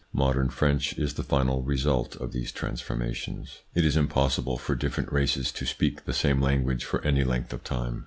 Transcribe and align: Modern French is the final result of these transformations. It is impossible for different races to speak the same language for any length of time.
Modern 0.13 0.49
French 0.49 0.93
is 0.97 1.13
the 1.13 1.21
final 1.21 1.61
result 1.61 2.15
of 2.15 2.31
these 2.31 2.51
transformations. 2.51 3.59
It 3.75 3.85
is 3.85 3.95
impossible 3.95 4.57
for 4.57 4.73
different 4.73 5.11
races 5.13 5.51
to 5.51 5.65
speak 5.67 6.05
the 6.05 6.11
same 6.13 6.41
language 6.41 6.85
for 6.85 7.03
any 7.03 7.23
length 7.23 7.53
of 7.53 7.63
time. 7.63 7.99